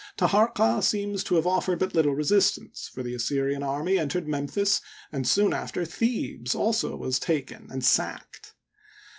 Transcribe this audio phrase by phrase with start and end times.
[0.17, 4.81] Taharqa seems to have offered but little re sistance, for the Assyrian army entered Memphis,
[5.11, 8.55] and soon after Thebes also was taken and sacked.